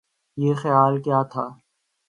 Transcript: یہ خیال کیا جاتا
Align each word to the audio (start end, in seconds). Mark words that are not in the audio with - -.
یہ 0.37 0.53
خیال 0.61 0.93
کیا 1.03 1.11
جاتا 1.23 1.43